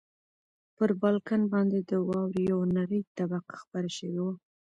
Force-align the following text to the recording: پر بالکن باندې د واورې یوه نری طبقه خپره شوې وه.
پر 0.75 0.89
بالکن 1.01 1.41
باندې 1.53 1.79
د 1.89 1.91
واورې 2.07 2.41
یوه 2.51 2.65
نری 2.75 3.01
طبقه 3.17 3.55
خپره 3.61 3.87
شوې 3.97 4.19
وه. 4.25 4.35